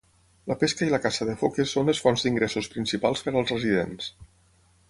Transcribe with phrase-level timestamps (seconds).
[0.51, 4.13] La pesca i la caça de foques són les fonts d'ingressos principals per als residents.